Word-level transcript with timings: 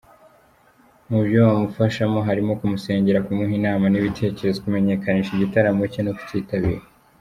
Mu 1.09 1.19
byo 1.25 1.39
bamufashamo 1.47 2.19
harimo; 2.27 2.51
Kumusengera, 2.59 3.23
kumuha 3.25 3.53
inama 3.59 3.85
n'ibitekerezo, 3.89 4.57
kumenyekanisha 4.63 5.31
igitaramo 5.33 5.83
cye 5.91 6.01
no 6.03 6.13
kucyitabira. 6.17 6.83